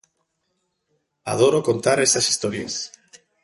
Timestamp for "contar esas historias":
1.69-2.75